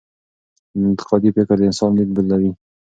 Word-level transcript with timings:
انتقادي 0.87 1.29
فکر 1.37 1.55
د 1.59 1.61
انسان 1.69 1.91
لید 1.97 2.09
بدلوي. 2.15 2.51